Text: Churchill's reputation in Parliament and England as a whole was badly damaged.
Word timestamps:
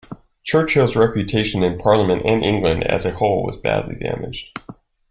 Churchill's 0.43 0.95
reputation 0.95 1.61
in 1.61 1.77
Parliament 1.77 2.23
and 2.25 2.43
England 2.43 2.83
as 2.85 3.05
a 3.05 3.11
whole 3.11 3.43
was 3.45 3.59
badly 3.59 3.97
damaged. 3.97 4.57